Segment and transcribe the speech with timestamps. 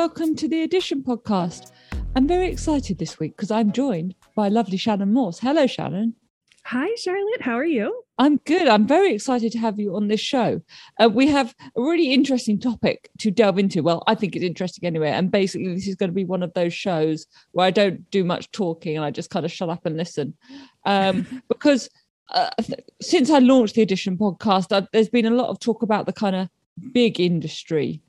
[0.00, 1.72] welcome to the Addition podcast.
[2.16, 5.38] I'm very excited this week because I'm joined by lovely Shannon Morse.
[5.38, 6.14] Hello, Shannon.
[6.64, 7.42] Hi, Charlotte.
[7.42, 8.02] How are you?
[8.16, 8.66] I'm good.
[8.66, 10.62] I'm very excited to have you on this show.
[10.98, 13.82] Uh, we have a really interesting topic to delve into.
[13.82, 15.10] Well, I think it's interesting anyway.
[15.10, 18.24] And basically, this is going to be one of those shows where I don't do
[18.24, 20.32] much talking and I just kind of shut up and listen.
[20.86, 21.90] Um, because
[22.30, 22.48] uh,
[23.02, 26.14] since I launched the Addition podcast, I've, there's been a lot of talk about the
[26.14, 26.48] kind of
[26.94, 28.00] big industry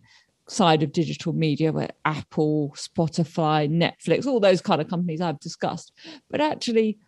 [0.51, 5.93] side of digital media where Apple, Spotify, Netflix, all those kind of companies I've discussed.
[6.29, 6.99] But actually,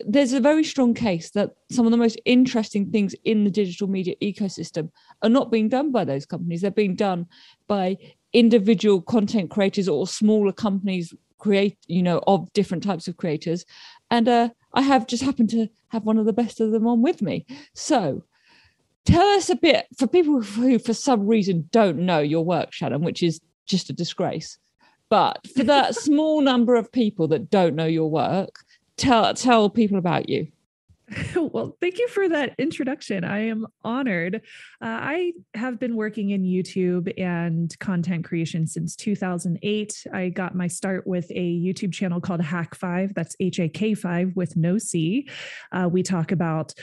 [0.00, 3.88] there's a very strong case that some of the most interesting things in the digital
[3.88, 4.90] media ecosystem
[5.22, 6.60] are not being done by those companies.
[6.60, 7.26] They're being done
[7.68, 7.96] by
[8.34, 13.66] individual content creators or smaller companies create you know of different types of creators
[14.10, 17.02] and uh, i have just happened to have one of the best of them on
[17.02, 18.24] with me so
[19.04, 23.02] tell us a bit for people who for some reason don't know your work shannon
[23.02, 24.58] which is just a disgrace
[25.08, 28.60] but for that small number of people that don't know your work
[28.96, 30.46] tell tell people about you
[31.36, 33.24] well, thank you for that introduction.
[33.24, 34.36] I am honored.
[34.80, 40.06] Uh, I have been working in YouTube and content creation since 2008.
[40.12, 43.14] I got my start with a YouTube channel called Hak5.
[43.14, 45.28] That's H A K 5 with no C.
[45.72, 46.74] Uh, we talk about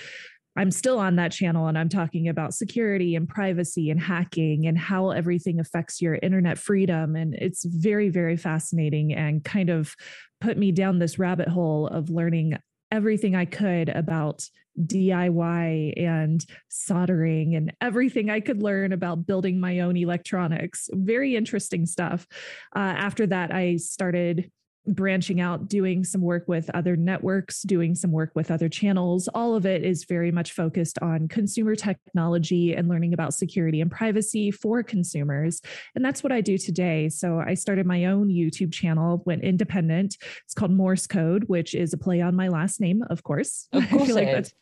[0.58, 4.78] I'm still on that channel and I'm talking about security and privacy and hacking and
[4.78, 7.16] how everything affects your internet freedom.
[7.16, 9.96] And it's very, very fascinating and kind of
[10.42, 12.58] put me down this rabbit hole of learning
[12.92, 14.44] everything I could about
[14.80, 20.90] DIY and soldering and everything I could learn about building my own electronics.
[20.92, 22.28] Very interesting stuff.
[22.76, 24.52] Uh, after that, I started
[24.88, 29.28] branching out, doing some work with other networks, doing some work with other channels.
[29.34, 33.92] All of it is very much focused on consumer technology and learning about security and
[33.92, 35.62] privacy for consumers.
[35.96, 37.10] And that's what I do today.
[37.10, 40.18] So I started my own YouTube channel, went independent.
[40.46, 43.68] It's called Morse Code, which is a play on my last name, of course.
[43.72, 44.54] Of course, I feel like that's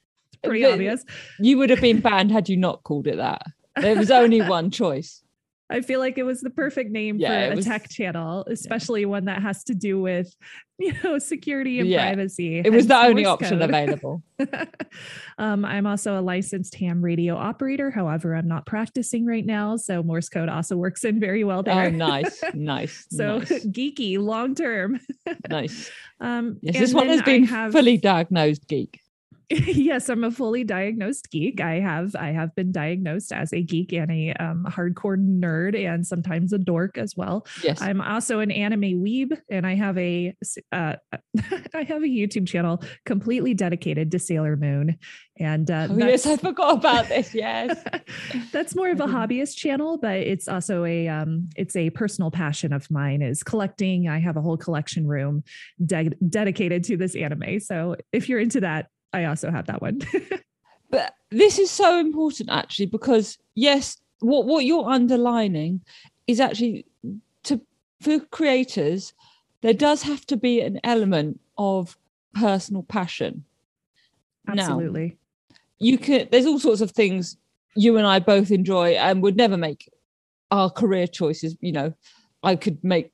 [0.44, 1.06] pretty obvious.
[1.40, 3.44] You would have been banned had you not called it that.
[3.76, 5.24] There was only one choice.
[5.70, 9.02] I feel like it was the perfect name yeah, for a was, tech channel, especially
[9.02, 9.08] yeah.
[9.08, 10.36] one that has to do with,
[10.80, 12.08] you know, security and yeah.
[12.08, 12.60] privacy.
[12.60, 13.70] It was the only option code.
[13.70, 14.24] available.
[15.38, 17.92] um, I'm also a licensed ham radio operator.
[17.92, 19.76] However, I'm not practicing right now.
[19.76, 21.86] So Morse code also works in very well there.
[21.86, 22.42] Oh, nice.
[22.54, 23.06] Nice.
[23.10, 23.66] so nice.
[23.68, 25.00] geeky long term.
[25.50, 25.90] nice.
[26.20, 29.00] Um, yes, this one has been have, fully diagnosed geek.
[29.52, 31.60] yes, I'm a fully diagnosed geek.
[31.60, 36.06] I have I have been diagnosed as a geek and a um, hardcore nerd and
[36.06, 37.48] sometimes a dork as well.
[37.64, 40.36] Yes, I'm also an anime weeb, and I have a
[40.72, 40.96] uh,
[41.74, 45.00] I have a YouTube channel completely dedicated to Sailor Moon.
[45.40, 47.34] And uh, oh, yes, I forgot about this.
[47.40, 47.82] Yes,
[48.52, 52.74] that's more of a hobbyist channel, but it's also a um, it's a personal passion
[52.74, 54.10] of mine is collecting.
[54.10, 55.44] I have a whole collection room
[55.84, 57.62] de- dedicated to this anime.
[57.62, 60.02] So if you're into that, I also have that one.
[60.90, 65.82] but this is so important actually because yes, what what you're underlining
[66.28, 66.86] is actually
[67.44, 67.62] to
[68.02, 69.14] for creators
[69.62, 71.98] there does have to be an element of
[72.34, 73.44] personal passion.
[74.48, 75.18] Absolutely.
[75.50, 77.38] Now, you can there's all sorts of things
[77.76, 79.90] you and I both enjoy and would never make
[80.52, 81.94] our career choices, you know,
[82.44, 83.12] I could make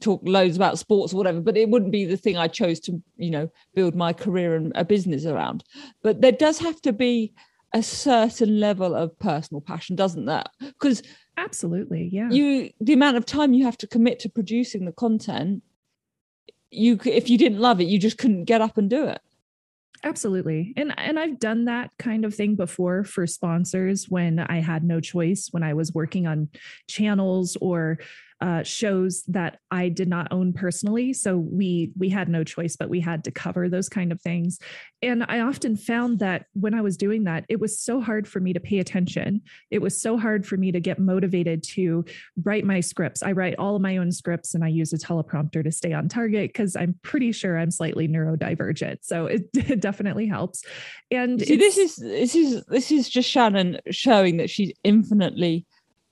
[0.00, 3.02] talk loads about sports or whatever, but it wouldn't be the thing I chose to,
[3.16, 5.64] you know, build my career and a business around.
[6.02, 7.32] But there does have to be
[7.74, 10.50] a certain level of personal passion, doesn't that?
[10.60, 11.02] Because
[11.36, 12.30] absolutely, yeah.
[12.30, 15.62] You the amount of time you have to commit to producing the content,
[16.70, 19.20] you if you didn't love it, you just couldn't get up and do it.
[20.04, 20.74] Absolutely.
[20.76, 25.00] And and I've done that kind of thing before for sponsors when I had no
[25.00, 26.50] choice when I was working on
[26.88, 27.98] channels or
[28.40, 31.12] uh, shows that I did not own personally.
[31.12, 34.58] So we we had no choice, but we had to cover those kind of things.
[35.02, 38.40] And I often found that when I was doing that, it was so hard for
[38.40, 39.42] me to pay attention.
[39.70, 42.04] It was so hard for me to get motivated to
[42.42, 43.22] write my scripts.
[43.22, 46.08] I write all of my own scripts and I use a teleprompter to stay on
[46.08, 48.98] target because I'm pretty sure I'm slightly neurodivergent.
[49.02, 50.64] So it, it definitely helps.
[51.10, 55.66] And See, this is this is this is just Shannon showing that she's infinitely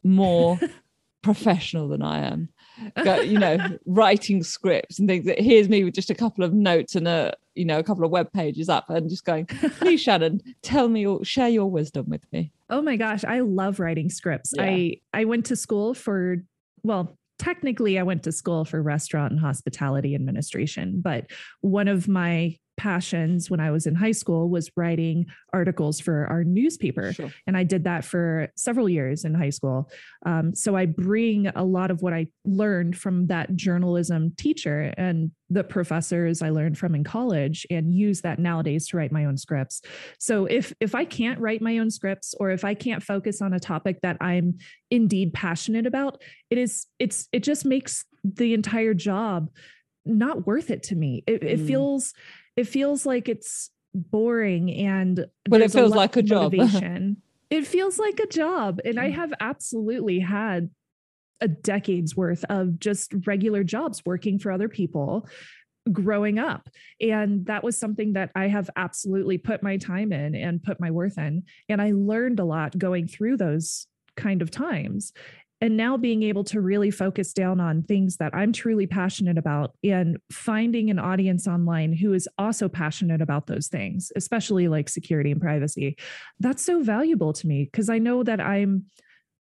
[0.05, 0.59] more
[1.23, 2.49] professional than I am.
[3.05, 5.27] Go, you know, writing scripts and things.
[5.27, 8.05] That here's me with just a couple of notes and a you know a couple
[8.05, 12.07] of web pages up and just going, please, Shannon, tell me or share your wisdom
[12.09, 12.53] with me.
[12.71, 14.53] Oh my gosh, I love writing scripts.
[14.57, 14.65] Yeah.
[14.65, 16.39] I I went to school for
[16.83, 21.27] well technically I went to school for restaurant and hospitality administration, but
[21.61, 26.45] one of my passions when I was in high school was writing articles for our
[26.45, 27.13] newspaper.
[27.13, 27.31] Sure.
[27.47, 29.91] And I did that for several years in high school.
[30.25, 35.31] Um, so I bring a lot of what I learned from that journalism teacher and
[35.51, 39.37] the professors I learned from in college and use that nowadays to write my own
[39.37, 39.83] scripts.
[40.19, 43.53] So if if I can't write my own scripts or if I can't focus on
[43.53, 44.59] a topic that I'm
[44.91, 49.51] indeed passionate about, it is it's it just makes the entire job
[50.05, 51.23] not worth it to me.
[51.27, 51.67] It, it mm.
[51.67, 52.15] feels
[52.57, 56.55] it feels like it's boring and but it feels like a job.
[57.51, 59.15] it feels like a job, and I mm.
[59.15, 60.71] have absolutely had
[61.41, 65.29] a decade's worth of just regular jobs working for other people
[65.91, 66.69] growing up.
[67.01, 70.93] And that was something that I have absolutely put my time in and put my
[70.93, 71.43] worth in.
[71.69, 75.13] And I learned a lot going through those kind of times
[75.63, 79.77] and now being able to really focus down on things that I'm truly passionate about
[79.85, 85.31] and finding an audience online who is also passionate about those things, especially like security
[85.31, 85.97] and privacy.
[86.41, 88.87] That's so valuable to me because I know that I'm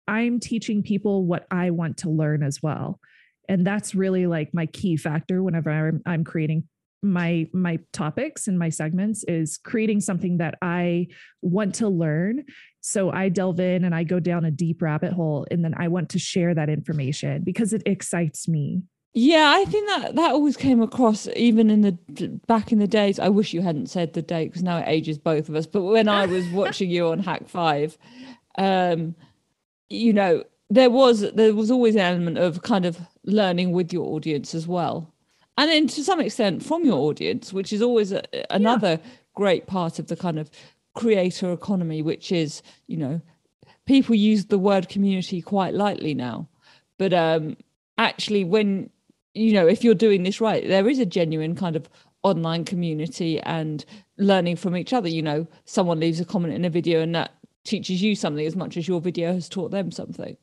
[0.08, 2.98] I'm teaching people what I want to learn as well.
[3.46, 6.66] And that's really like my key factor whenever I'm, I'm creating
[7.02, 11.08] my my topics and my segments is creating something that I
[11.42, 12.44] want to learn.
[12.80, 15.88] So I delve in and I go down a deep rabbit hole and then I
[15.88, 18.82] want to share that information because it excites me.
[19.12, 23.18] Yeah, I think that that always came across even in the back in the days.
[23.18, 25.66] I wish you hadn't said the date because now it ages both of us.
[25.66, 27.96] But when I was watching you on Hak5
[28.58, 29.14] um,
[29.88, 34.06] you know, there was there was always an element of kind of learning with your
[34.14, 35.12] audience as well
[35.56, 39.10] and then to some extent from your audience, which is always a, another yeah.
[39.34, 40.50] great part of the kind of
[40.94, 43.20] creator economy, which is, you know,
[43.86, 46.48] people use the word community quite lightly now.
[46.98, 47.56] But um,
[47.98, 48.90] actually, when,
[49.34, 51.88] you know, if you're doing this right, there is a genuine kind of
[52.22, 53.84] online community and
[54.18, 55.08] learning from each other.
[55.08, 57.32] You know, someone leaves a comment in a video and that
[57.64, 60.36] teaches you something as much as your video has taught them something.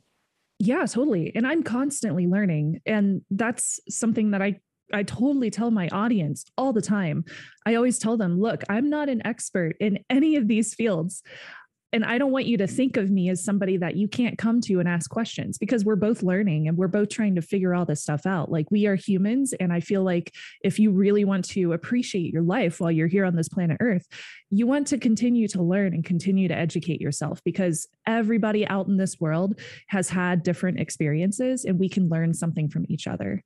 [0.60, 1.32] Yeah, totally.
[1.36, 2.82] And I'm constantly learning.
[2.86, 4.60] And that's something that I
[4.94, 7.26] I totally tell my audience all the time.
[7.66, 11.24] I always tell them, look, I'm not an expert in any of these fields.
[11.94, 14.62] And I don't want you to think of me as somebody that you can't come
[14.62, 17.86] to and ask questions because we're both learning and we're both trying to figure all
[17.86, 18.52] this stuff out.
[18.52, 19.54] Like we are humans.
[19.60, 23.26] And I feel like if you really want to appreciate your life while you're here
[23.26, 24.08] on this planet Earth,
[24.50, 28.98] you want to continue to learn and continue to educate yourself because everybody out in
[28.98, 29.60] this world
[29.90, 33.44] has had different experiences and we can learn something from each other.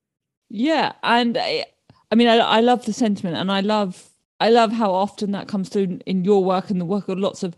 [0.50, 1.66] Yeah, and I,
[2.12, 4.10] I mean, I, I love the sentiment, and I love
[4.40, 7.44] I love how often that comes through in your work and the work of lots
[7.44, 7.56] of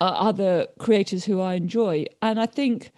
[0.00, 2.04] uh, other creators who I enjoy.
[2.20, 2.92] And I think,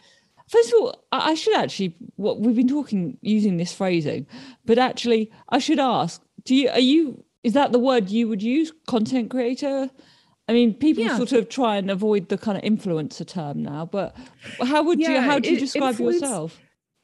[0.49, 4.27] first of all, I, I should actually what we've been talking using this phrasing,
[4.65, 8.43] but actually, I should ask: Do you are you is that the word you would
[8.43, 9.91] use, content creator?
[10.49, 11.17] I mean, people yeah.
[11.17, 14.17] sort of try and avoid the kind of influencer term now, but
[14.61, 16.59] how would yeah, you how do you describe yourself?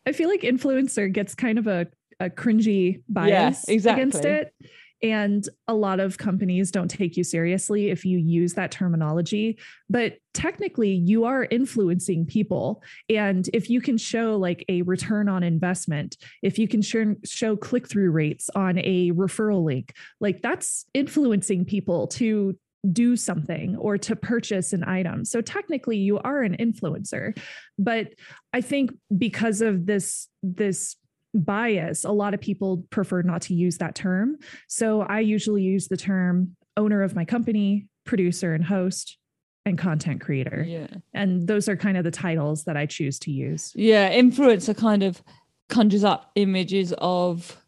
[0.05, 1.87] I feel like influencer gets kind of a
[2.21, 4.03] a cringy bias yeah, exactly.
[4.03, 4.55] against it.
[5.03, 9.59] And a lot of companies don't take you seriously if you use that terminology.
[9.91, 12.83] But technically, you are influencing people.
[13.11, 17.57] And if you can show like a return on investment, if you can show, show
[17.57, 22.57] click through rates on a referral link, like that's influencing people to
[22.93, 25.25] do something or to purchase an item.
[25.25, 27.37] So technically you are an influencer.
[27.79, 28.15] But
[28.53, 30.97] I think because of this this
[31.41, 34.37] bias, a lot of people prefer not to use that term.
[34.69, 39.19] So I usually use the term owner of my company, producer and host,
[39.65, 40.65] and content creator.
[40.67, 40.87] Yeah.
[41.13, 43.73] And those are kind of the titles that I choose to use.
[43.75, 44.13] Yeah.
[44.13, 45.23] Influencer kind of
[45.69, 47.61] conjures up images of,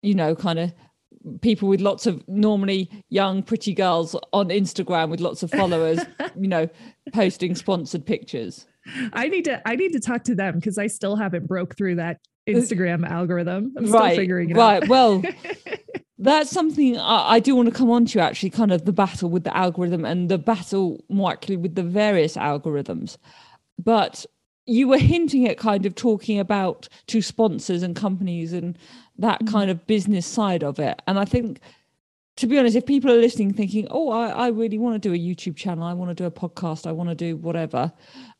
[0.00, 0.72] you know, kind of
[1.40, 6.00] people with lots of normally young pretty girls on Instagram with lots of followers,
[6.36, 6.68] you know,
[7.12, 8.66] posting sponsored pictures.
[9.12, 11.96] I need to I need to talk to them because I still haven't broke through
[11.96, 13.72] that Instagram algorithm.
[13.76, 14.76] I'm right, still figuring it right.
[14.76, 14.80] out.
[14.82, 14.88] Right.
[14.88, 15.22] Well,
[16.18, 19.30] that's something I, I, do want to come on to actually, kind of the battle
[19.30, 23.16] with the algorithm and the battle more actually with the various algorithms.
[23.78, 24.24] But
[24.66, 28.78] you were hinting at kind of talking about to sponsors and companies and
[29.18, 29.52] that mm-hmm.
[29.52, 31.00] kind of business side of it.
[31.06, 31.60] And I think
[32.36, 35.14] to be honest, if people are listening thinking, oh, I, I really want to do
[35.14, 37.92] a YouTube channel, I want to do a podcast, I want to do whatever,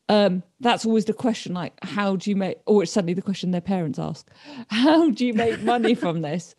[0.09, 3.51] um, that's always the question like how do you make or it's suddenly the question
[3.51, 4.29] their parents ask
[4.69, 6.55] how do you make money from this?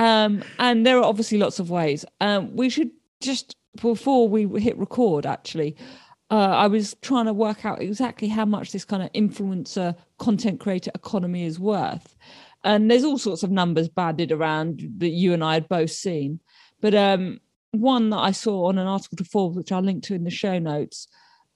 [0.00, 2.04] Um, and there are obviously lots of ways.
[2.20, 2.90] Um, we should
[3.20, 5.76] just before we hit record actually
[6.30, 10.58] uh, i was trying to work out exactly how much this kind of influencer content
[10.58, 12.16] creator economy is worth.
[12.64, 16.40] And there's all sorts of numbers banded around that you and i had both seen.
[16.80, 17.40] But um,
[17.70, 20.30] one that I saw on an article to Forbes, which I'll link to in the
[20.30, 21.08] show notes,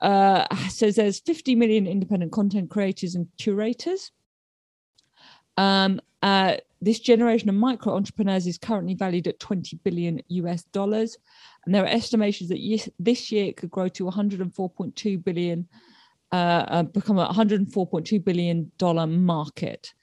[0.02, 4.10] uh, says there's 50 million independent content creators and curators.
[5.56, 11.16] Um, uh, this generation of micro entrepreneurs is currently valued at 20 billion US dollars,
[11.64, 15.68] and there are estimations that this year it could grow to 104.2 billion,
[16.32, 19.94] uh, uh, become a 104.2 billion dollar market.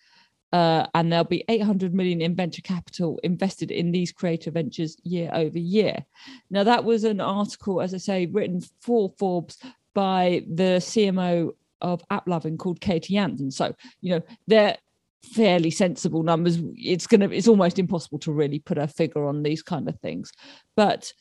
[0.51, 5.29] Uh, and there'll be 800 million in venture capital invested in these creative ventures year
[5.31, 6.03] over year.
[6.49, 9.59] Now, that was an article, as I say, written for Forbes
[9.93, 13.51] by the CMO of AppLovin called Katie Jansen.
[13.51, 14.77] So, you know, they're
[15.23, 16.59] fairly sensible numbers.
[16.75, 20.31] It's gonna it's almost impossible to really put a figure on these kind of things.
[20.75, 21.13] But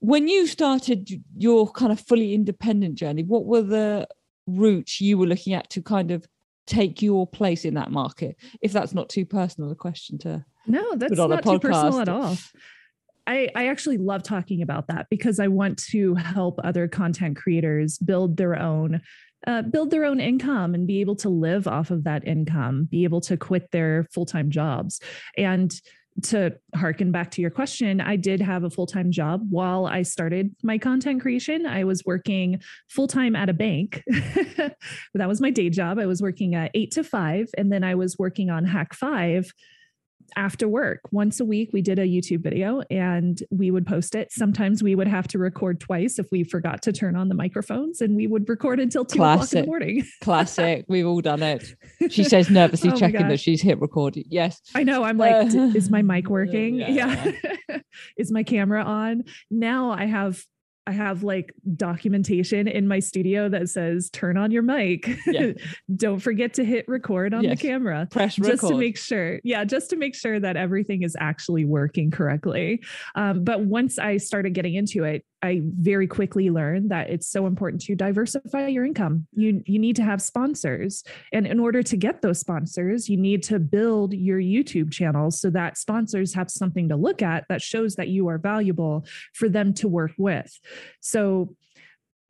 [0.00, 4.06] when you started your kind of fully independent journey, what were the
[4.46, 6.26] routes you were looking at to kind of
[6.66, 8.36] take your place in that market?
[8.60, 12.36] If that's not too personal a question to no, that's not too personal at all.
[13.26, 17.98] I, I actually love talking about that because I want to help other content creators
[17.98, 19.00] build their own
[19.46, 23.04] uh, build their own income and be able to live off of that income, be
[23.04, 25.00] able to quit their full time jobs.
[25.36, 25.74] And
[26.22, 30.02] to harken back to your question, I did have a full time job while I
[30.02, 31.66] started my content creation.
[31.66, 34.02] I was working full time at a bank.
[34.06, 35.98] that was my day job.
[35.98, 39.50] I was working at eight to five, and then I was working on Hak5
[40.36, 41.00] after work.
[41.10, 44.32] Once a week we did a youtube video and we would post it.
[44.32, 48.00] Sometimes we would have to record twice if we forgot to turn on the microphones
[48.00, 50.04] and we would record until two classic, o'clock in the morning.
[50.22, 50.84] Classic.
[50.88, 51.74] We've all done it.
[52.10, 54.16] She says nervously oh checking that she's hit record.
[54.16, 54.60] Yes.
[54.74, 55.04] I know.
[55.04, 56.76] I'm like uh, is my mic working?
[56.76, 57.32] Yeah,
[57.68, 57.78] yeah.
[58.16, 59.24] is my camera on?
[59.50, 60.44] Now i have
[60.86, 65.18] I have like documentation in my studio that says turn on your mic.
[65.26, 65.52] Yeah.
[65.96, 67.58] Don't forget to hit record on yes.
[67.58, 68.06] the camera.
[68.10, 68.52] Press record.
[68.52, 69.40] Just to make sure.
[69.42, 72.82] Yeah, just to make sure that everything is actually working correctly.
[73.14, 77.46] Um, but once I started getting into it, I very quickly learned that it's so
[77.46, 79.26] important to diversify your income.
[79.32, 83.42] You you need to have sponsors, and in order to get those sponsors, you need
[83.44, 87.96] to build your YouTube channel so that sponsors have something to look at that shows
[87.96, 90.58] that you are valuable for them to work with.
[91.00, 91.54] So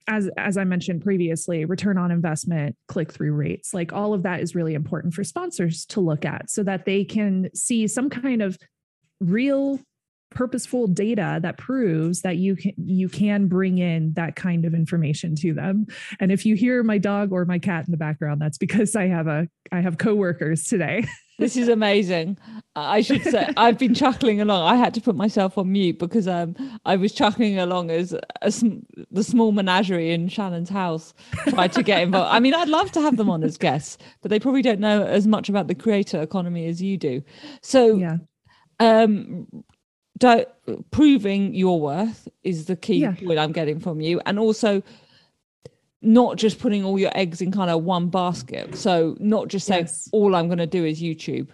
[0.06, 4.40] as as i mentioned previously return on investment click through rates like all of that
[4.40, 8.42] is really important for sponsors to look at so that they can see some kind
[8.42, 8.58] of
[9.20, 9.80] real
[10.30, 15.34] purposeful data that proves that you can you can bring in that kind of information
[15.36, 15.86] to them.
[16.20, 19.06] And if you hear my dog or my cat in the background that's because i
[19.06, 21.04] have a i have coworkers today.
[21.36, 22.38] This is amazing.
[22.76, 24.68] I should say i've been chuckling along.
[24.72, 26.54] I had to put myself on mute because um
[26.84, 28.52] i was chuckling along as a,
[29.10, 31.12] the small menagerie in shannon's house
[31.48, 32.32] tried to get involved.
[32.32, 35.02] I mean i'd love to have them on as guests but they probably don't know
[35.04, 37.20] as much about the creator economy as you do.
[37.62, 38.18] So yeah.
[38.78, 39.48] um
[40.18, 40.44] do,
[40.90, 43.12] proving your worth is the key yeah.
[43.12, 44.82] point I'm getting from you, and also
[46.02, 48.76] not just putting all your eggs in kind of one basket.
[48.76, 50.08] So not just saying yes.
[50.12, 51.48] all I'm going to do is YouTube.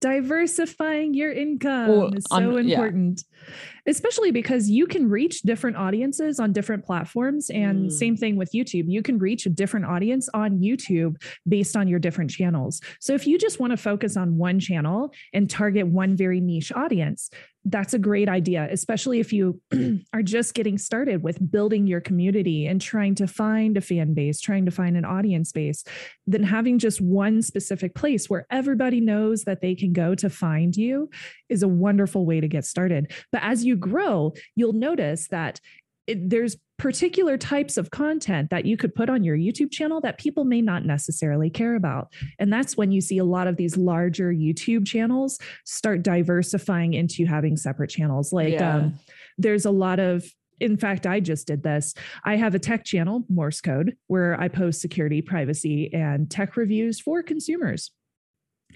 [0.00, 3.24] Diversifying your income or, is so important.
[3.26, 3.44] Yeah
[3.86, 7.50] especially because you can reach different audiences on different platforms.
[7.50, 7.92] And mm.
[7.92, 11.98] same thing with YouTube, you can reach a different audience on YouTube based on your
[11.98, 12.80] different channels.
[13.00, 16.72] So if you just want to focus on one channel and target one very niche
[16.72, 17.30] audience,
[17.66, 19.60] that's a great idea, especially if you
[20.12, 24.40] are just getting started with building your community and trying to find a fan base,
[24.40, 25.84] trying to find an audience base.
[26.26, 30.76] Then having just one specific place where everybody knows that they can go to find
[30.76, 31.08] you
[31.48, 33.12] is a wonderful way to get started.
[33.32, 35.60] But as you grow, you'll notice that
[36.06, 40.18] it, there's particular types of content that you could put on your YouTube channel that
[40.18, 42.12] people may not necessarily care about.
[42.38, 47.26] And that's when you see a lot of these larger YouTube channels start diversifying into
[47.26, 48.32] having separate channels.
[48.32, 48.76] Like yeah.
[48.76, 48.98] um,
[49.38, 50.24] there's a lot of
[50.60, 51.94] in fact, I just did this.
[52.24, 57.00] I have a tech channel, Morse Code, where I post security, privacy, and tech reviews
[57.00, 57.90] for consumers.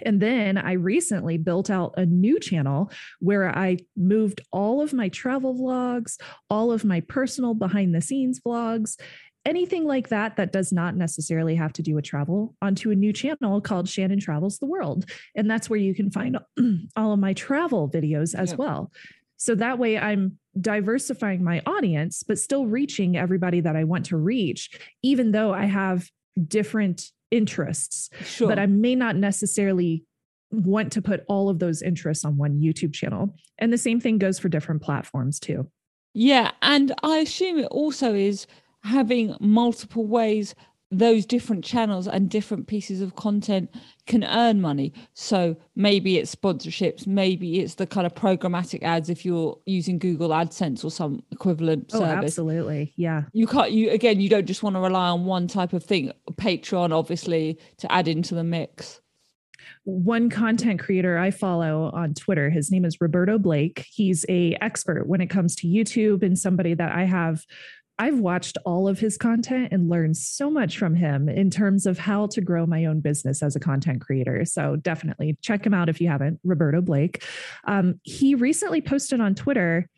[0.02, 2.90] And then I recently built out a new channel
[3.20, 8.40] where I moved all of my travel vlogs, all of my personal behind the scenes
[8.40, 8.96] vlogs,
[9.44, 13.12] anything like that that does not necessarily have to do with travel onto a new
[13.12, 15.08] channel called Shannon Travels the World.
[15.34, 16.38] And that's where you can find
[16.96, 18.56] all of my travel videos as yeah.
[18.56, 18.92] well.
[19.36, 24.16] So that way I'm diversifying my audience, but still reaching everybody that I want to
[24.16, 24.70] reach,
[25.02, 26.08] even though I have
[26.46, 28.48] different interests, sure.
[28.48, 30.04] but I may not necessarily
[30.50, 33.34] want to put all of those interests on one YouTube channel.
[33.58, 35.70] And the same thing goes for different platforms too.
[36.14, 36.52] Yeah.
[36.62, 38.46] And I assume it also is
[38.82, 40.54] having multiple ways
[40.90, 43.70] those different channels and different pieces of content
[44.06, 44.92] can earn money.
[45.12, 50.30] So maybe it's sponsorships, maybe it's the kind of programmatic ads if you're using Google
[50.30, 52.24] AdSense or some equivalent oh, service.
[52.24, 52.94] absolutely.
[52.96, 53.24] Yeah.
[53.32, 56.12] You can't you again you don't just want to rely on one type of thing.
[56.32, 59.00] Patreon obviously to add into the mix
[59.84, 63.86] one content creator I follow on Twitter, his name is Roberto Blake.
[63.90, 67.44] He's a expert when it comes to YouTube and somebody that I have
[67.98, 71.98] I've watched all of his content and learned so much from him in terms of
[71.98, 74.44] how to grow my own business as a content creator.
[74.44, 77.24] So definitely check him out if you haven't, Roberto Blake.
[77.64, 79.88] Um, he recently posted on Twitter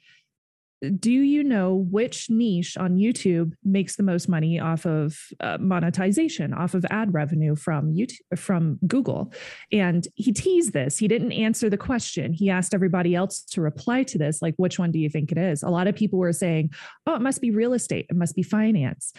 [0.99, 6.55] do you know which niche on YouTube makes the most money off of uh, monetization,
[6.55, 9.33] off of ad revenue from YouTube, from Google?
[9.71, 10.97] And he teased this.
[10.97, 12.33] He didn't answer the question.
[12.33, 15.39] He asked everybody else to reply to this, like, which one do you think it
[15.39, 15.63] is?
[15.63, 16.71] A lot of people were saying,
[17.07, 18.07] oh, it must be real estate.
[18.09, 19.13] It must be finance.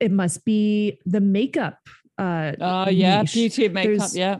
[0.00, 1.78] It must be the makeup.
[2.18, 3.58] Uh, uh yeah, niche.
[3.58, 3.98] and makeup.
[3.98, 4.38] There's, yeah.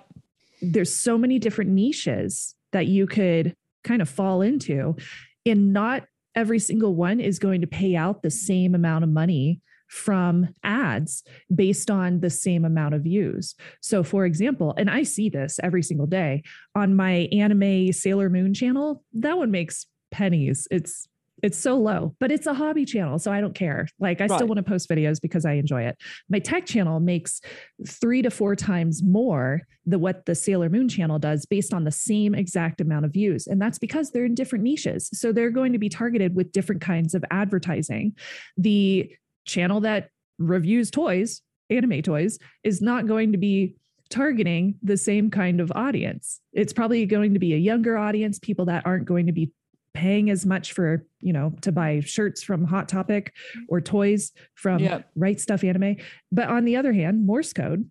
[0.61, 4.97] There's so many different niches that you could kind of fall into
[5.45, 9.61] and not every single one is going to pay out the same amount of money
[9.89, 11.23] from ads
[11.55, 13.55] based on the same amount of views.
[13.83, 16.43] So, for example, and I see this every single day
[16.75, 20.67] on my anime Sailor Moon channel, that one makes pennies.
[20.71, 21.07] It's
[21.43, 23.19] it's so low, but it's a hobby channel.
[23.19, 23.89] So I don't care.
[23.99, 24.37] Like I right.
[24.37, 25.99] still want to post videos because I enjoy it.
[26.31, 27.41] My tech channel makes
[27.87, 31.91] three to four times more than what the Sailor Moon channel does based on the
[31.91, 33.49] same exact amount of views.
[33.49, 35.11] And that's because they're in different niches.
[35.13, 38.15] So they're going to be targeted with different kinds of advertising.
[38.57, 39.11] The
[39.45, 43.75] channel that reviews toys, anime toys, is not going to be
[44.11, 46.41] targeting the same kind of audience.
[46.53, 49.51] It's probably going to be a younger audience, people that aren't going to be
[49.95, 53.35] paying as much for you know to buy shirts from hot topic
[53.69, 55.11] or toys from yep.
[55.15, 55.97] right stuff anime
[56.31, 57.91] but on the other hand morse code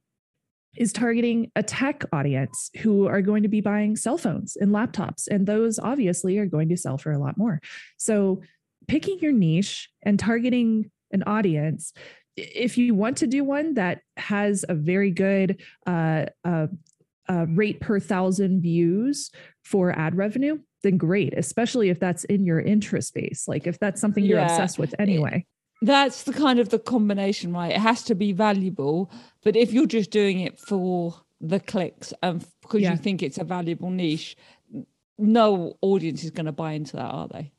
[0.77, 5.27] is targeting a tech audience who are going to be buying cell phones and laptops
[5.27, 7.62] and those obviously are going to sell for a lot more
[7.98, 8.41] so
[8.88, 11.93] picking your niche and targeting an audience
[12.38, 16.67] if you want to do one that has a very good uh, uh,
[17.32, 19.32] uh, rate per thousand views
[19.63, 23.48] for ad revenue then great, especially if that's in your interest space.
[23.48, 24.52] Like if that's something you're yeah.
[24.52, 25.46] obsessed with anyway.
[25.82, 27.72] That's the kind of the combination, right?
[27.72, 29.12] It has to be valuable,
[29.44, 32.91] but if you're just doing it for the clicks and because yeah.
[32.91, 34.38] you think it's a valuable niche,
[35.17, 37.52] no audience is going to buy into that, are they?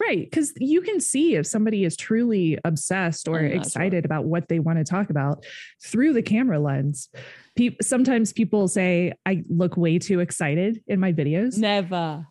[0.00, 0.28] Right.
[0.28, 4.58] Because you can see if somebody is truly obsessed or oh, excited about what they
[4.58, 5.44] want to talk about
[5.82, 7.08] through the camera lens.
[7.56, 11.56] Pe- sometimes people say, I look way too excited in my videos.
[11.56, 12.26] Never.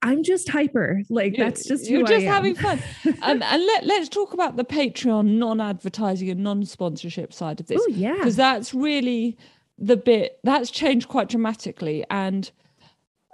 [0.00, 1.02] I'm just hyper.
[1.10, 2.80] Like you, that's just you're just having fun.
[3.22, 7.80] um, and let let's talk about the Patreon non-advertising and non-sponsorship side of this.
[7.82, 9.36] Oh yeah, because that's really
[9.76, 12.48] the bit that's changed quite dramatically, and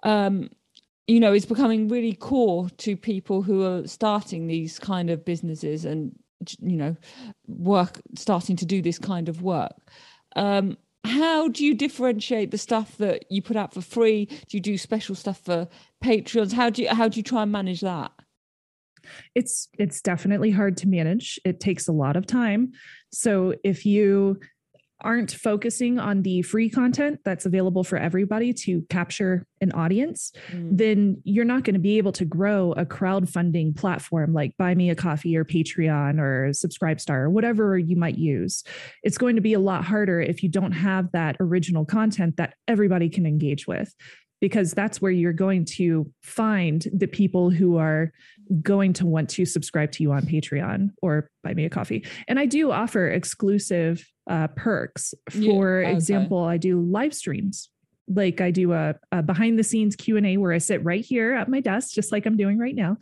[0.05, 0.49] um,
[1.07, 5.85] you know, it's becoming really core to people who are starting these kind of businesses
[5.85, 6.19] and
[6.61, 6.97] you know,
[7.47, 9.75] work starting to do this kind of work.
[10.37, 14.27] Um, how do you differentiate the stuff that you put out for free?
[14.27, 15.69] Do you do special stuff for
[16.03, 16.53] Patreons?
[16.53, 18.11] How do you how do you try and manage that?
[19.35, 21.38] It's it's definitely hard to manage.
[21.45, 22.73] It takes a lot of time.
[23.12, 24.40] So if you
[25.05, 30.77] aren't focusing on the free content that's available for everybody to capture an audience, mm.
[30.77, 34.90] then you're not going to be able to grow a crowdfunding platform like Buy Me
[34.90, 38.64] a Coffee or Patreon or Subscribestar or whatever you might use.
[39.03, 42.55] It's going to be a lot harder if you don't have that original content that
[42.67, 43.95] everybody can engage with
[44.45, 48.13] because that's where you're going to find the people who are
[48.61, 52.07] going to want to subscribe to you on Patreon or buy me a coffee.
[52.29, 55.15] And I do offer exclusive uh, perks.
[55.31, 55.93] For yeah, okay.
[55.93, 57.71] example, I do live streams.
[58.07, 61.03] Like I do a, a behind the scenes Q and A where I sit right
[61.03, 62.99] here at my desk, just like I'm doing right now,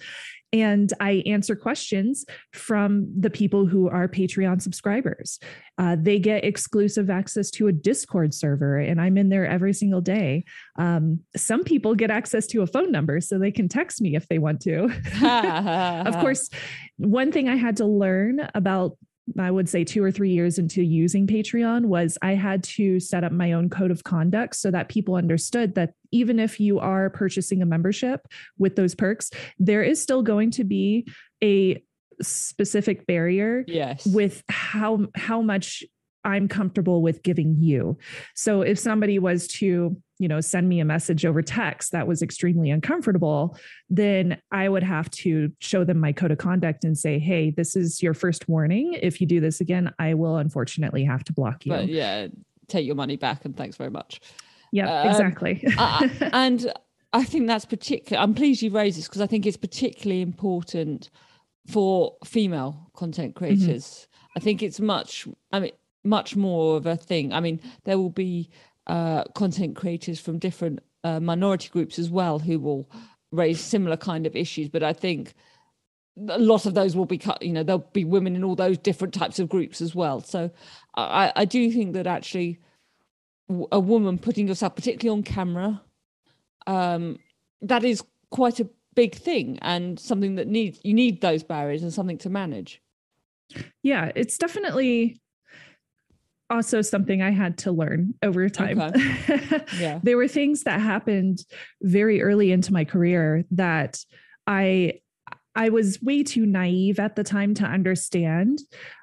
[0.52, 5.38] and I answer questions from the people who are Patreon subscribers.
[5.78, 10.00] Uh, they get exclusive access to a Discord server, and I'm in there every single
[10.00, 10.44] day.
[10.78, 14.28] Um, some people get access to a phone number so they can text me if
[14.28, 14.84] they want to.
[16.06, 16.50] of course,
[16.98, 18.96] one thing I had to learn about
[19.38, 23.24] I would say two or three years into using Patreon was I had to set
[23.24, 27.08] up my own code of conduct so that people understood that even if you are
[27.10, 28.26] purchasing a membership
[28.58, 31.06] with those perks, there is still going to be
[31.42, 31.82] a
[32.20, 34.06] specific barrier yes.
[34.06, 35.84] with how how much
[36.24, 37.98] I'm comfortable with giving you.
[38.34, 42.22] So if somebody was to you know, send me a message over text that was
[42.22, 43.58] extremely uncomfortable,
[43.90, 47.74] then I would have to show them my code of conduct and say, hey, this
[47.74, 48.96] is your first warning.
[49.02, 51.72] If you do this again, I will unfortunately have to block you.
[51.72, 52.28] But yeah,
[52.68, 54.20] take your money back and thanks very much.
[54.70, 55.64] Yeah, um, exactly.
[56.32, 56.72] and
[57.12, 58.22] I think that's particular.
[58.22, 61.10] I'm pleased you raised this because I think it's particularly important
[61.66, 63.44] for female content mm-hmm.
[63.44, 63.84] creators.
[63.84, 64.38] Mm-hmm.
[64.38, 65.72] I think it's much, I mean,
[66.04, 67.32] much more of a thing.
[67.32, 68.50] I mean, there will be
[68.86, 72.90] uh, content creators from different uh, minority groups as well who will
[73.30, 74.68] raise similar kind of issues.
[74.68, 75.34] But I think
[76.28, 77.42] a lot of those will be cut.
[77.42, 80.20] You know, there'll be women in all those different types of groups as well.
[80.20, 80.50] So
[80.94, 82.60] I, I do think that actually
[83.70, 85.82] a woman putting yourself, particularly on camera,
[86.66, 87.18] um,
[87.62, 91.92] that is quite a big thing and something that needs you need those barriers and
[91.92, 92.80] something to manage.
[93.82, 95.20] Yeah, it's definitely
[96.52, 98.80] also something I had to learn over time.
[98.80, 99.64] Okay.
[99.78, 100.00] Yeah.
[100.02, 101.44] there were things that happened
[101.80, 103.98] very early into my career that
[104.46, 105.00] I
[105.54, 108.60] I was way too naive at the time to understand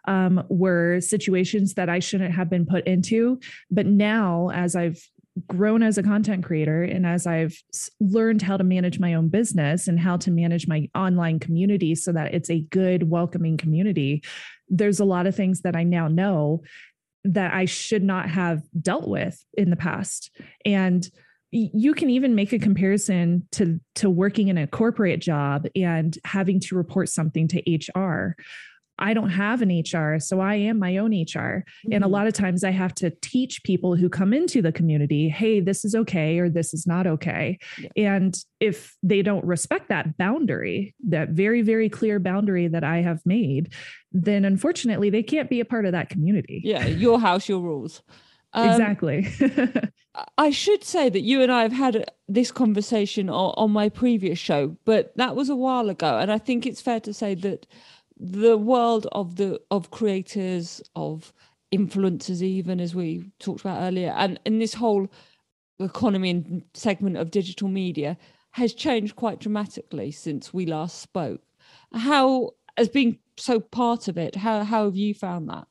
[0.08, 3.40] um, were situations that I shouldn't have been put into.
[3.70, 5.00] But now, as I've
[5.48, 7.56] grown as a content creator and as I've
[8.00, 12.12] learned how to manage my own business and how to manage my online community so
[12.14, 14.24] that it's a good, welcoming community,
[14.70, 16.64] there's a lot of things that I now know
[17.24, 20.32] that I should not have dealt with in the past.
[20.66, 21.08] And
[21.52, 26.60] you can even make a comparison to to working in a corporate job and having
[26.60, 28.36] to report something to HR.
[29.00, 31.16] I don't have an HR, so I am my own HR.
[31.16, 31.94] Mm-hmm.
[31.94, 32.14] And a mm-hmm.
[32.14, 35.84] lot of times I have to teach people who come into the community, hey, this
[35.84, 37.58] is okay or this is not okay.
[37.80, 37.90] Yeah.
[37.96, 43.26] And if they don't respect that boundary, that very, very clear boundary that I have
[43.26, 43.74] made,
[44.12, 46.62] then unfortunately they can't be a part of that community.
[46.64, 48.02] Yeah, your house, your rules.
[48.54, 49.28] Um, exactly.
[50.38, 54.40] I should say that you and I have had this conversation on, on my previous
[54.40, 56.18] show, but that was a while ago.
[56.18, 57.68] And I think it's fair to say that
[58.20, 61.34] the world of the of creators of
[61.74, 65.08] influencers even as we talked about earlier and in this whole
[65.80, 68.18] economy and segment of digital media
[68.52, 71.42] has changed quite dramatically since we last spoke.
[71.94, 75.68] How as being so part of it how how have you found that?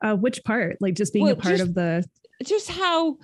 [0.00, 0.78] Uh which part?
[0.80, 2.04] Like just being well, a part just, of the
[2.42, 3.18] just how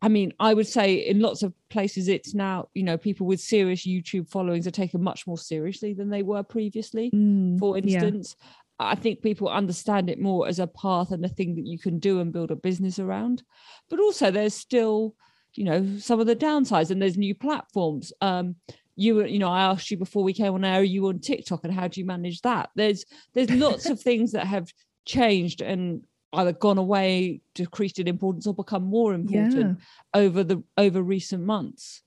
[0.00, 3.40] I mean, I would say in lots of places it's now, you know, people with
[3.40, 7.10] serious YouTube followings are taken much more seriously than they were previously.
[7.10, 8.46] Mm, for instance, yeah.
[8.80, 11.98] I think people understand it more as a path and a thing that you can
[11.98, 13.42] do and build a business around.
[13.90, 15.16] But also, there's still,
[15.54, 18.12] you know, some of the downsides, and there's new platforms.
[18.20, 18.54] Um,
[18.94, 21.64] you you know, I asked you before we came on air, are you on TikTok
[21.64, 22.70] and how do you manage that?
[22.76, 24.72] There's there's lots of things that have
[25.04, 30.20] changed and either gone away, decreased in importance, or become more important yeah.
[30.20, 32.02] over the over recent months.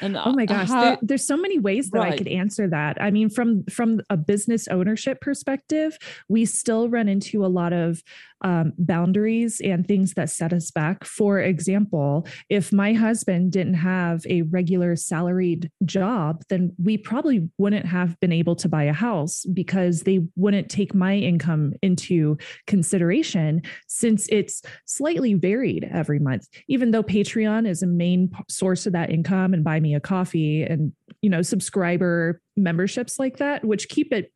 [0.00, 2.12] And oh my gosh, how, there, there's so many ways that right.
[2.12, 3.00] I could answer that.
[3.00, 8.02] I mean, from from a business ownership perspective, we still run into a lot of
[8.42, 11.04] um, boundaries and things that set us back.
[11.04, 17.86] For example, if my husband didn't have a regular salaried job, then we probably wouldn't
[17.86, 23.62] have been able to buy a house because they wouldn't take my income into consideration
[23.88, 26.46] since it's slightly varied every month.
[26.68, 30.62] Even though Patreon is a main source of that income and buy me a coffee
[30.62, 34.32] and you know subscriber memberships like that which keep it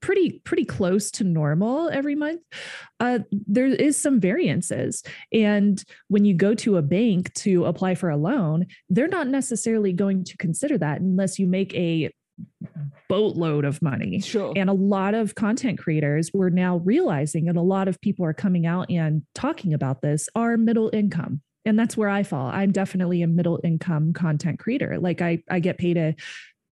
[0.00, 2.40] pretty pretty close to normal every month.
[2.98, 5.02] Uh, there is some variances.
[5.32, 9.92] And when you go to a bank to apply for a loan they're not necessarily
[9.92, 12.10] going to consider that unless you make a
[13.08, 14.20] boatload of money.
[14.20, 14.52] Sure.
[14.56, 18.32] and a lot of content creators we're now realizing and a lot of people are
[18.32, 21.42] coming out and talking about this are middle income.
[21.66, 22.46] And that's where i fall.
[22.46, 24.98] I'm definitely a middle income content creator.
[24.98, 26.14] Like i i get paid a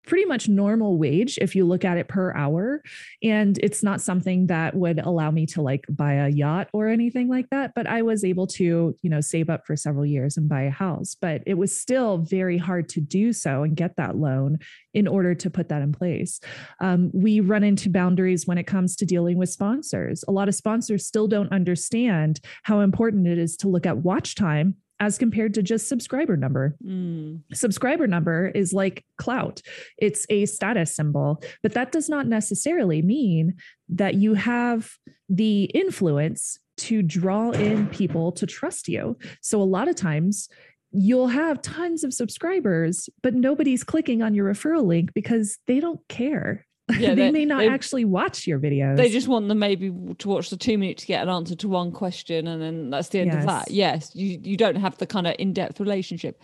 [0.08, 2.82] pretty much normal wage if you look at it per hour.
[3.22, 7.28] And it's not something that would allow me to like buy a yacht or anything
[7.28, 7.72] like that.
[7.74, 10.70] But I was able to, you know, save up for several years and buy a
[10.70, 11.14] house.
[11.20, 14.58] But it was still very hard to do so and get that loan
[14.94, 16.40] in order to put that in place.
[16.80, 20.24] Um, we run into boundaries when it comes to dealing with sponsors.
[20.26, 24.34] A lot of sponsors still don't understand how important it is to look at watch
[24.34, 26.76] time as compared to just subscriber number.
[26.84, 27.42] Mm.
[27.52, 29.62] Subscriber number is like clout,
[29.96, 33.54] it's a status symbol, but that does not necessarily mean
[33.88, 34.92] that you have
[35.28, 39.16] the influence to draw in people to trust you.
[39.40, 40.48] So a lot of times,
[40.90, 46.00] You'll have tons of subscribers, but nobody's clicking on your referral link because they don't
[46.08, 46.66] care
[46.98, 48.96] Yeah, they, may not they, actually watch your videos.
[48.96, 51.68] They just want them maybe to watch the two minutes to get an answer to
[51.68, 53.42] one question, and then that's the end yes.
[53.42, 53.70] of that.
[53.70, 56.40] Yes, you you don't have the kind of in depth relationship.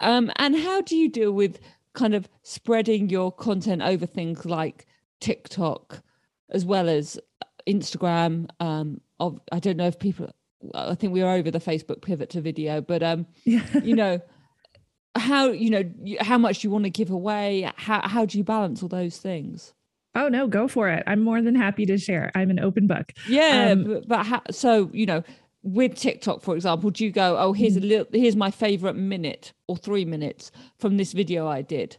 [0.00, 1.58] Um, and how do you deal with
[1.94, 4.86] kind of spreading your content over things like
[5.20, 6.00] TikTok
[6.50, 7.18] as well as
[7.66, 8.48] Instagram?
[8.60, 10.30] Um, of, I don't know if people.
[10.74, 13.64] I think we are over the Facebook pivot to video, but um, yeah.
[13.82, 14.20] you know
[15.16, 15.84] how you know
[16.20, 19.74] how much you want to give away how how do you balance all those things
[20.14, 21.02] oh no go for it.
[21.06, 22.30] I'm more than happy to share.
[22.34, 23.12] I'm an open book.
[23.28, 25.22] Yeah um, but, but how, so you know
[25.64, 27.88] with tiktok for example do you go oh here's a mm-hmm.
[27.88, 31.96] little here's my favorite minute or three minutes from this video i did.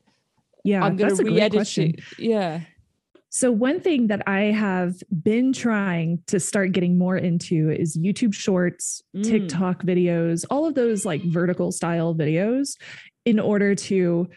[0.63, 1.99] Yeah i'm gonna re-edit it.
[2.17, 2.61] Yeah.
[3.31, 8.33] So, one thing that I have been trying to start getting more into is YouTube
[8.33, 9.23] shorts, mm.
[9.23, 12.75] TikTok videos, all of those like vertical style videos
[13.25, 14.27] in order to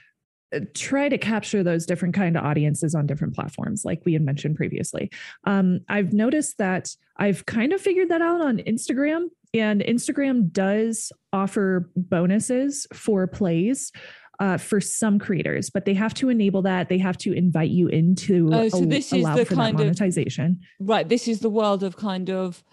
[0.75, 4.57] try to capture those different kind of audiences on different platforms like we had mentioned
[4.57, 5.11] previously
[5.45, 11.12] um, i've noticed that i've kind of figured that out on instagram and instagram does
[11.33, 13.93] offer bonuses for plays
[14.41, 16.88] uh, for some creators, but they have to enable that.
[16.88, 20.59] They have to invite you into oh, so this is the kind of monetization.
[20.81, 21.09] Of, right.
[21.09, 22.65] This is the world of kind of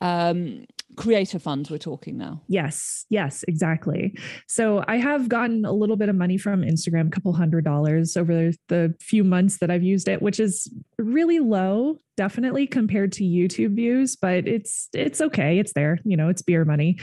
[0.00, 0.64] um,
[0.96, 2.42] creator funds we're talking now.
[2.48, 4.16] Yes, yes, exactly.
[4.46, 8.16] So I have gotten a little bit of money from Instagram, a couple hundred dollars
[8.16, 13.24] over the few months that I've used it, which is really low, definitely compared to
[13.24, 15.58] YouTube views, but it's it's okay.
[15.58, 16.98] It's there, you know, it's beer money.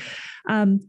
[0.47, 0.81] Um,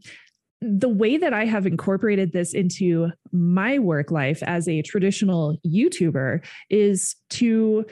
[0.61, 6.45] the way that I have incorporated this into my work life as a traditional YouTuber
[6.69, 7.85] is to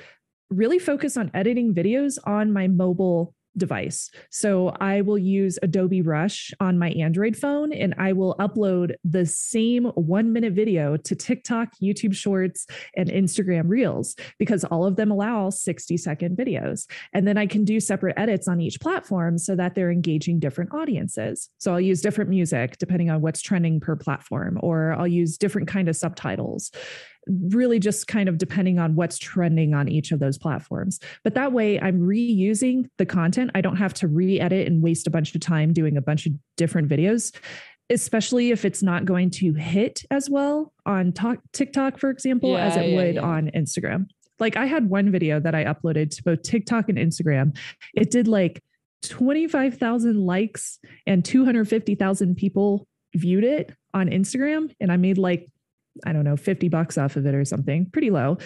[0.52, 4.10] really focus on editing videos on my mobile device.
[4.32, 9.26] So I will use Adobe Rush on my Android phone and I will upload the
[9.26, 15.12] same one minute video to TikTok, YouTube Shorts, and Instagram Reels because all of them
[15.12, 16.88] allow 60 second videos.
[17.14, 20.74] And then I can do separate edits on each platform so that they're engaging different
[20.74, 21.50] audiences.
[21.60, 25.68] So I'll use different music depending on what's trending per platform, or I'll use different
[25.68, 26.72] kind of subtitles
[27.30, 31.00] really just kind of depending on what's trending on each of those platforms.
[31.24, 33.52] But that way I'm reusing the content.
[33.56, 36.26] I don't have to re edit and waste a bunch of time doing a bunch
[36.26, 37.36] of different videos,
[37.90, 41.14] especially if it's not going to hit as well on
[41.54, 43.22] TikTok, for example, yeah, as it yeah, would yeah.
[43.22, 44.08] on Instagram.
[44.40, 47.58] Like I had one video that I uploaded to both TikTok and Instagram.
[47.94, 48.64] It did like
[49.04, 54.72] 25,000 likes and 250,000 people viewed it on Instagram.
[54.80, 55.48] And I made like
[56.06, 58.38] I don't know, 50 bucks off of it or something, pretty low.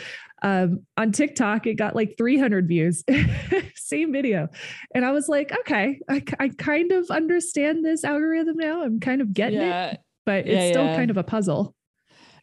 [0.43, 3.03] Um, on TikTok, it got like 300 views,
[3.75, 4.49] same video.
[4.93, 8.83] And I was like, okay, I, I, kind of understand this algorithm now.
[8.83, 9.91] I'm kind of getting yeah.
[9.91, 10.95] it, but it's yeah, still yeah.
[10.97, 11.73] kind of a puzzle.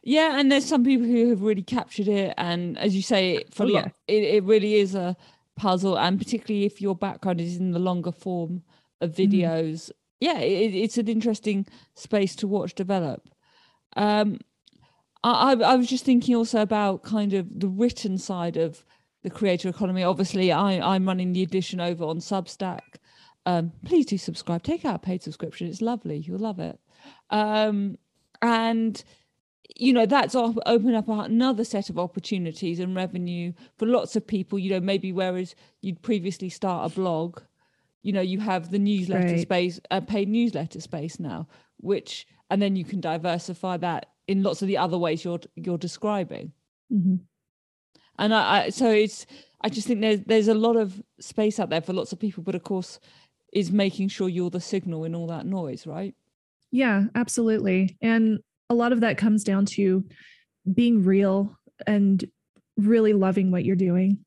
[0.03, 0.39] Yeah.
[0.39, 2.33] And there's some people who have really captured it.
[2.37, 5.15] And as you say, for oh, it, it really is a
[5.55, 5.97] puzzle.
[5.97, 8.63] And particularly if your background is in the longer form
[8.99, 9.31] of mm-hmm.
[9.31, 9.91] videos, mm.
[10.19, 13.29] yeah, it, it's an interesting space to watch develop.
[13.95, 14.39] Um,
[15.23, 18.83] I, I was just thinking also about kind of the written side of
[19.23, 20.03] the creator economy.
[20.03, 22.81] Obviously, I, I'm running the addition over on Substack.
[23.45, 24.63] Um, please do subscribe.
[24.63, 25.67] Take out a paid subscription.
[25.67, 26.17] It's lovely.
[26.17, 26.79] You'll love it.
[27.29, 27.97] Um,
[28.41, 29.03] and
[29.75, 34.59] you know that's open up another set of opportunities and revenue for lots of people.
[34.59, 37.41] You know, maybe whereas you'd previously start a blog,
[38.03, 39.41] you know, you have the newsletter right.
[39.41, 44.61] space, a paid newsletter space now, which and then you can diversify that in lots
[44.61, 46.53] of the other ways you're you're describing.
[46.91, 47.15] Mm-hmm.
[48.17, 49.25] And I, I, so it's
[49.61, 52.43] I just think there's there's a lot of space out there for lots of people,
[52.43, 52.99] but of course,
[53.53, 56.15] is making sure you're the signal in all that noise, right?
[56.71, 57.97] Yeah, absolutely.
[58.01, 58.39] And
[58.69, 60.05] a lot of that comes down to
[60.73, 62.23] being real and
[62.77, 64.17] really loving what you're doing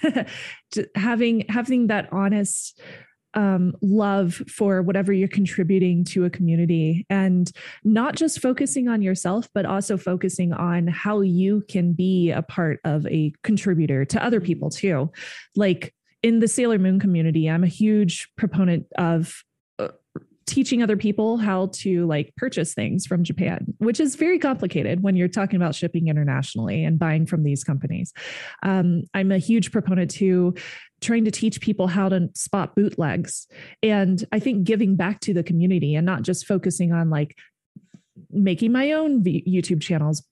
[0.96, 2.80] having having that honest
[3.34, 7.52] um, love for whatever you're contributing to a community and
[7.84, 12.80] not just focusing on yourself, but also focusing on how you can be a part
[12.84, 15.10] of a contributor to other people too.
[15.54, 19.42] Like in the Sailor Moon community, I'm a huge proponent of
[20.50, 25.14] teaching other people how to like purchase things from Japan, which is very complicated when
[25.14, 28.12] you're talking about shipping internationally and buying from these companies.
[28.64, 30.54] Um, I'm a huge proponent to
[31.00, 33.46] trying to teach people how to spot bootlegs
[33.82, 37.38] and i think giving back to the community and not just focusing on like
[38.30, 40.22] making my own youtube channels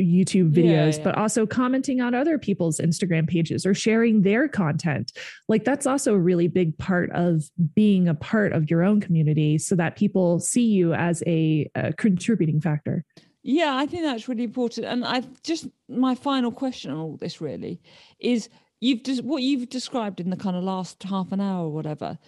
[0.00, 1.04] youtube videos yeah, yeah.
[1.04, 5.12] but also commenting on other people's instagram pages or sharing their content
[5.48, 9.58] like that's also a really big part of being a part of your own community
[9.58, 13.04] so that people see you as a, a contributing factor
[13.42, 14.86] Yeah, I think that's really important.
[14.86, 17.80] And I just my final question on all this really
[18.18, 18.48] is
[18.80, 22.18] you've just what you've described in the kind of last half an hour or whatever.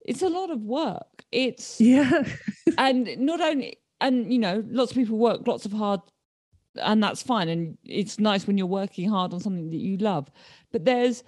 [0.00, 1.24] It's a lot of work.
[1.32, 2.24] It's yeah,
[2.78, 6.00] and not only and you know lots of people work lots of hard
[6.78, 10.30] and that's fine and it's nice when you're working hard on something that you love
[10.72, 11.24] but there's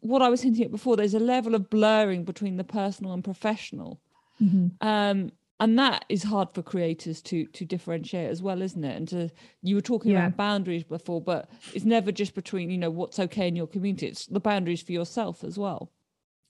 [0.00, 3.24] what i was hinting at before there's a level of blurring between the personal and
[3.24, 4.00] professional
[4.40, 4.68] mm-hmm.
[4.86, 9.08] um, and that is hard for creators to to differentiate as well isn't it and
[9.08, 9.30] to
[9.62, 10.26] you were talking yeah.
[10.26, 14.06] about boundaries before but it's never just between you know what's okay in your community
[14.06, 15.90] it's the boundaries for yourself as well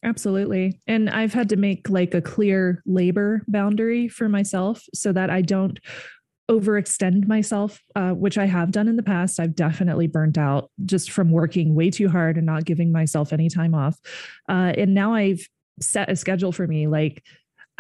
[0.04, 0.80] Absolutely.
[0.86, 5.42] And I've had to make like a clear labor boundary for myself so that I
[5.42, 5.80] don't
[6.50, 9.38] overextend myself, uh, which I have done in the past.
[9.38, 13.48] I've definitely burnt out just from working way too hard and not giving myself any
[13.48, 13.98] time off.
[14.48, 15.46] Uh, and now I've
[15.80, 17.22] set a schedule for me like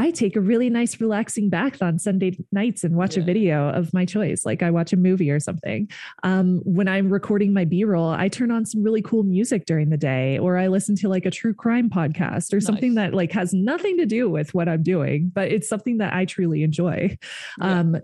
[0.00, 3.22] I take a really nice, relaxing bath on Sunday nights and watch yeah.
[3.22, 4.46] a video of my choice.
[4.46, 5.90] Like I watch a movie or something.
[6.22, 9.90] Um, when I'm recording my B roll, I turn on some really cool music during
[9.90, 12.66] the day, or I listen to like a true crime podcast or nice.
[12.66, 16.14] something that like has nothing to do with what I'm doing, but it's something that
[16.14, 17.18] I truly enjoy.
[17.60, 17.80] Yeah.
[17.80, 17.96] Um,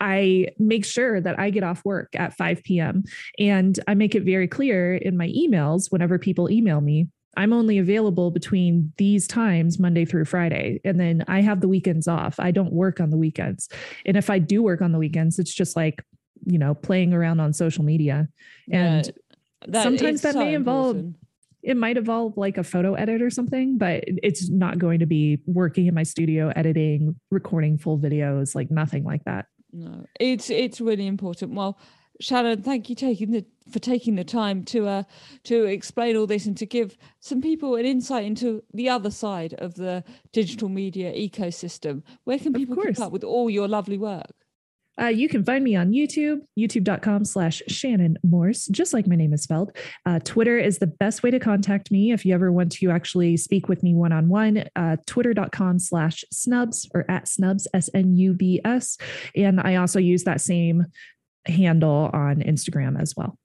[0.00, 3.04] I make sure that I get off work at 5 p.m.
[3.38, 7.78] and I make it very clear in my emails whenever people email me I'm only
[7.78, 10.80] available between these times, Monday through Friday.
[10.84, 12.40] And then I have the weekends off.
[12.40, 13.68] I don't work on the weekends.
[14.04, 16.04] And if I do work on the weekends, it's just like,
[16.44, 18.28] you know, playing around on social media.
[18.70, 19.12] And yeah,
[19.68, 21.16] that sometimes that so may involve, important.
[21.62, 25.40] it might involve like a photo edit or something, but it's not going to be
[25.46, 29.46] working in my studio, editing, recording full videos, like nothing like that.
[29.72, 31.54] No, it's it's really important.
[31.54, 31.78] Well,
[32.20, 35.02] Shannon, thank you taking the for taking the time to uh
[35.44, 39.54] to explain all this and to give some people an insight into the other side
[39.54, 42.02] of the digital media ecosystem.
[42.24, 44.32] Where can people keep up with all your lovely work?
[45.00, 49.32] Uh, you can find me on YouTube, youtube.com slash Shannon Morse, just like my name
[49.32, 49.76] is spelled.
[50.04, 53.36] Uh, Twitter is the best way to contact me if you ever want to actually
[53.36, 54.64] speak with me one on one.
[55.06, 58.98] Twitter.com slash snubs or at snubs, S N U B S.
[59.34, 60.86] And I also use that same
[61.46, 63.38] handle on Instagram as well.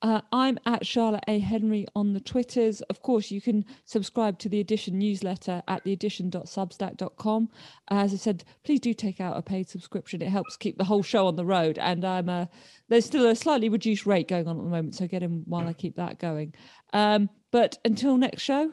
[0.00, 1.38] Uh, I'm at Charlotte A.
[1.40, 2.80] Henry on the Twitters.
[2.82, 7.48] Of course, you can subscribe to the Addition newsletter at theaddition.substack.com.
[7.90, 10.22] As I said, please do take out a paid subscription.
[10.22, 11.78] It helps keep the whole show on the road.
[11.78, 12.46] And I'm uh,
[12.88, 15.66] there's still a slightly reduced rate going on at the moment, so get in while
[15.66, 16.54] I keep that going.
[16.92, 18.70] Um, but until next show,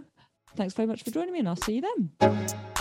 [0.55, 2.74] thanks very much for joining me, and I'll see you then.